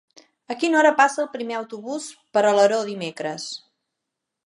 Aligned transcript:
A 0.53 0.55
quina 0.63 0.79
hora 0.79 0.91
passa 1.01 1.21
el 1.25 1.29
primer 1.35 1.57
autobús 1.59 2.09
per 2.39 2.45
Alaró 2.53 2.83
dimecres? 2.91 3.51